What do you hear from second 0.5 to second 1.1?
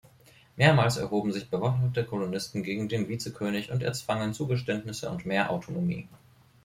Mehrmals